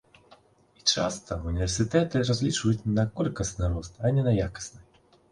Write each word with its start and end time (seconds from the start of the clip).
І 0.79 0.83
часта 0.91 1.35
ўніверсітэты 1.49 2.21
разлічваюць 2.29 2.87
на 2.95 3.05
колькасны 3.19 3.69
рост, 3.75 3.93
а 4.09 4.11
не 4.15 4.25
якасны. 4.47 4.81